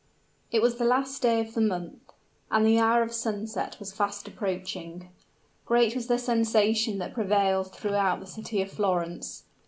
It 0.51 0.63
was 0.63 0.77
the 0.77 0.83
last 0.83 1.21
day 1.21 1.41
of 1.41 1.53
the 1.53 1.61
month; 1.61 1.99
and 2.49 2.65
the 2.65 2.79
hour 2.79 3.03
of 3.03 3.13
sunset 3.13 3.77
was 3.79 3.93
fast 3.93 4.27
approaching. 4.27 5.09
Great 5.63 5.93
was 5.93 6.07
the 6.07 6.17
sensation 6.17 6.97
that 6.97 7.13
prevailed 7.13 7.71
throughout 7.71 8.19
the 8.19 8.25
city 8.25 8.63
of 8.63 8.71
Florence. 8.71 9.43